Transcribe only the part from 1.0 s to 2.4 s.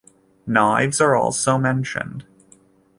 also mentioned.